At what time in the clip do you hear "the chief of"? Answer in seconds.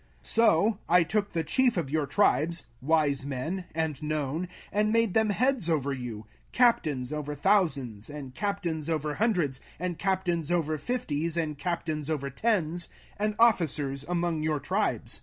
1.33-1.91